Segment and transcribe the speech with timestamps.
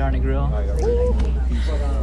[0.00, 0.48] Darn a Grill.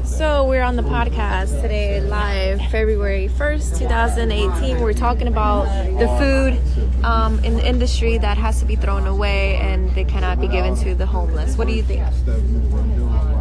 [0.06, 4.82] So we're on the podcast today, live February 1st, 2018.
[4.82, 5.64] We're talking about
[5.98, 10.40] the food um, in the industry that has to be thrown away and they cannot
[10.40, 11.58] be given to the homeless.
[11.58, 12.04] What do you think?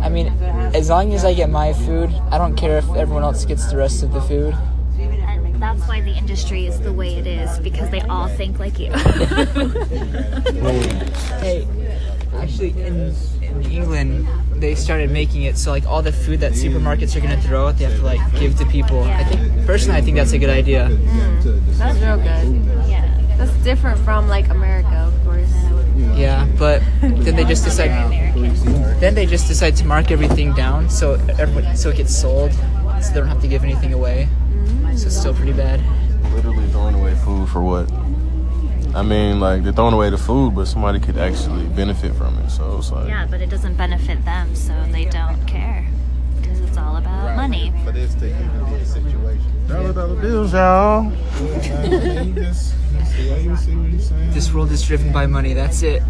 [0.03, 0.29] I mean,
[0.75, 3.77] as long as I get my food, I don't care if everyone else gets the
[3.77, 4.57] rest of the food.
[5.59, 8.91] That's why the industry is the way it is because they all think like you.
[11.41, 11.67] Hey,
[12.39, 17.17] actually, in, in England, they started making it so like all the food that supermarkets
[17.17, 19.03] are gonna throw, out they have to like give to people.
[19.03, 20.89] I think personally, I think that's a good idea.
[20.89, 21.79] Mm.
[21.79, 22.89] That's real good.
[22.89, 23.13] yeah.
[23.37, 25.53] That's different from like America, of course.
[26.17, 27.91] Yeah, but then they just decide.
[29.01, 33.13] Then they just decide to mark everything down so everyone, so it gets sold, so
[33.13, 34.29] they don't have to give anything away.
[34.97, 35.81] So it's still pretty bad.
[36.33, 37.91] literally throwing away food for what?
[38.97, 42.49] I mean, like they're throwing away the food, but somebody could actually benefit from it.
[42.49, 45.87] So it's like, Yeah, but it doesn't benefit them, so they don't care
[46.41, 47.75] because it's all about money.
[47.85, 49.69] For this to even be a situation.
[49.69, 51.11] dollar dollar bills, y'all.
[52.35, 52.75] Just-
[53.17, 54.31] the way you see what he's saying.
[54.31, 55.53] This world is driven by money.
[55.53, 56.03] That's it.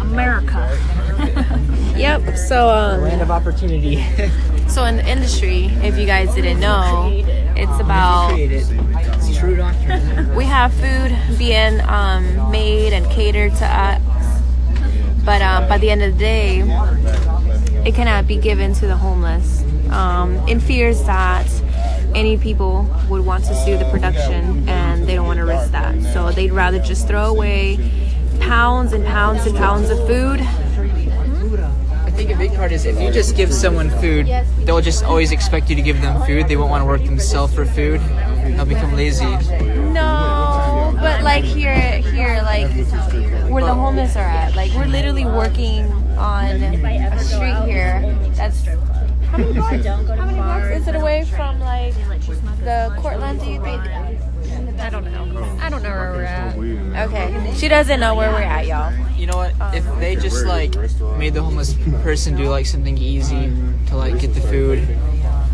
[0.00, 0.78] America.
[1.96, 2.36] Yep.
[2.36, 3.96] So um, Land of opportunity.
[4.68, 7.10] so in the industry, if you guys didn't know,
[7.56, 8.68] it's about It's
[9.38, 10.02] true doctrine.
[10.56, 14.00] Have food being um, made and catered to us,
[15.22, 16.60] but um, by the end of the day,
[17.84, 19.62] it cannot be given to the homeless.
[19.90, 21.46] Um, in fears that
[22.14, 25.94] any people would want to sue the production, and they don't want to risk that,
[26.14, 27.78] so they'd rather just throw away
[28.40, 30.40] pounds and pounds and pounds of food.
[30.40, 34.26] I think a big part is if you just give someone food,
[34.60, 36.48] they'll just always expect you to give them food.
[36.48, 38.00] They won't want to work themselves for food.
[38.00, 39.26] They'll become lazy.
[39.92, 40.45] No,
[41.26, 42.70] like here, here, like
[43.50, 45.84] where the homeless are at, like we're literally working
[46.16, 48.00] on a street here.
[48.34, 49.84] That's how many blocks?
[49.84, 51.94] How many blocks is it away from like
[52.62, 53.40] the Cortland?
[53.40, 53.82] Do you think?
[54.78, 55.58] I don't know.
[55.60, 57.08] I don't know where we're at.
[57.08, 58.92] Okay, she doesn't know where we're at, y'all.
[59.16, 59.52] You know what?
[59.74, 60.76] If they just like
[61.18, 63.52] made the homeless person do like something easy
[63.88, 64.86] to like get the food,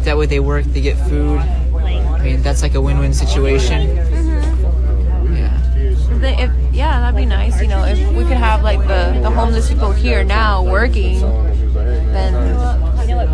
[0.01, 1.41] that way they work, they get food.
[1.41, 3.97] I mean, that's like a win-win situation.
[6.33, 6.45] Yeah.
[6.45, 7.61] If, yeah, that'd be nice.
[7.61, 11.21] You know, if we could have like the the homeless people here now working,
[12.13, 12.35] then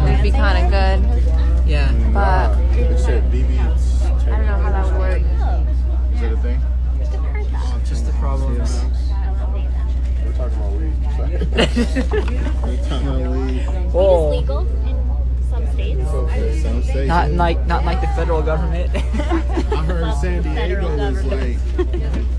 [0.09, 1.69] it'd be kind of good.
[1.69, 1.93] Yeah.
[2.13, 5.23] But It said I don't know how that would work.
[6.15, 6.61] Is that a thing?
[7.85, 8.81] Just oh, the problems.
[10.25, 10.93] We're talking about weed.
[12.63, 13.67] We're talking about weed.
[13.95, 16.63] Oh, Legal in some states.
[16.63, 17.09] Some states.
[17.09, 18.91] not like not like the federal government.
[18.97, 22.38] I heard San Diego was like there for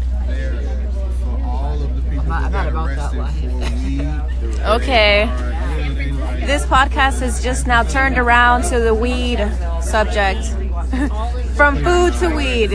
[2.32, 3.40] all of the people I'm not- I'm that not got about that life.
[3.40, 4.00] for weed.
[4.00, 5.26] they were- Okay.
[5.26, 9.40] they are- they like- This podcast has just now turned around to the weed
[9.82, 10.46] subject.
[11.56, 12.72] From food to weed.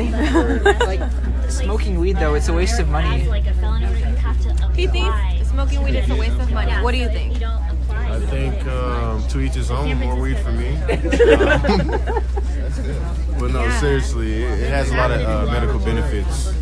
[0.87, 1.01] like
[1.51, 3.27] smoking weed though, it's a waste of money.
[3.27, 4.73] Like a felony, you have to apply.
[4.77, 6.73] he thinks smoking weed is a waste of money.
[6.83, 7.43] What do you You think?
[7.91, 9.95] I think um, to each his own.
[9.99, 10.77] More weed for me.
[13.39, 16.53] but no, seriously, it, it has a lot of uh, medical benefits.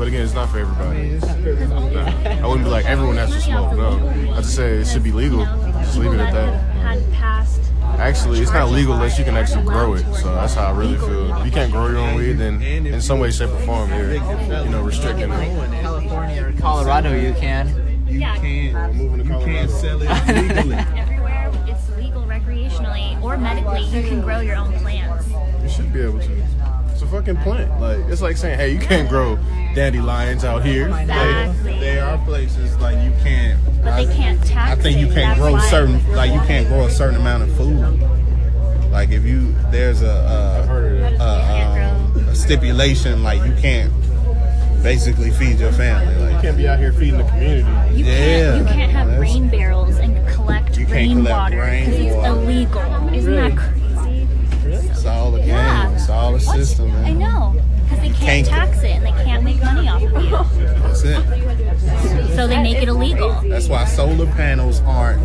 [0.00, 1.10] But again, it's not for everybody.
[1.68, 2.00] No.
[2.24, 3.76] I wouldn't be like everyone has to smoke.
[3.76, 5.44] No, I just say it should be legal.
[5.44, 7.98] Just leave it at that.
[7.98, 10.10] Actually, it's not legal unless you can actually grow it.
[10.14, 11.36] So that's how I really feel.
[11.36, 14.14] If you can't grow your own weed, then in some way, shape, or form, you're
[14.14, 15.82] you know restricting it.
[15.82, 17.68] California or Colorado, you can.
[18.08, 18.94] You can't.
[18.96, 20.08] You can't sell it
[20.48, 20.76] legally.
[20.96, 25.28] Everywhere it's legal recreationally or medically, you can grow your own plants.
[25.62, 26.59] You should be able to.
[27.00, 27.80] It's a fucking plant.
[27.80, 29.36] Like it's like saying, hey, you can't grow
[29.74, 30.90] dandelions out here.
[30.90, 33.58] Like, There are places like you can't.
[33.82, 36.90] But they can't tax I think you can't grow certain like you can't grow a
[36.90, 38.02] certain amount of food.
[38.90, 43.90] Like if you there's a a, a, um, a stipulation like you can't
[44.82, 46.14] basically feed your family.
[46.16, 47.96] Like you can't be out here feeding the community.
[47.96, 48.12] You Yeah.
[48.12, 53.08] can't, you can't have That's- rain barrels and collect You rainwater because it's illegal.
[53.14, 53.79] Isn't that crazy?
[54.66, 55.48] It's all a game.
[55.48, 55.92] Yeah.
[55.94, 57.04] It's all a system, man.
[57.04, 57.60] I know.
[57.84, 60.60] Because they can't Can't- tax it and they can't make money off of you.
[60.82, 62.36] That's it.
[62.36, 63.40] So they make it illegal.
[63.44, 65.20] That's why solar panels aren't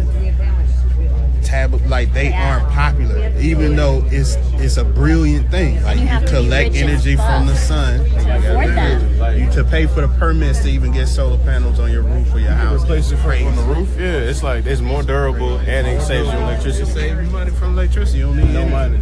[2.06, 5.82] like they aren't popular, even though it's it's a brilliant thing.
[5.84, 8.00] Like You you, to be collect rich as energy from the sun.
[8.00, 9.40] To afford them.
[9.40, 12.40] You to pay for the permits to even get solar panels on your roof or
[12.40, 12.84] your house.
[12.84, 13.90] Replace it from on the roof.
[13.98, 16.92] Yeah, it's like it's more durable and it saves you electricity.
[16.92, 18.20] Save you money from electricity.
[18.20, 19.00] You don't need no money.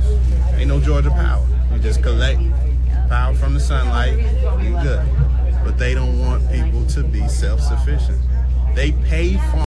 [0.55, 1.45] Ain't no Georgia power.
[1.73, 2.39] You just collect
[3.09, 4.17] power from the sunlight.
[4.17, 5.05] You good.
[5.63, 8.17] But they don't want people to be self-sufficient.
[8.75, 9.57] They pay for